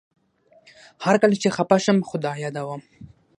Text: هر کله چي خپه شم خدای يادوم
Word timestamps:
هر 1.05 1.15
کله 1.21 1.35
چي 1.41 1.49
خپه 1.57 1.77
شم 1.83 1.97
خدای 2.09 2.37
يادوم 2.43 2.81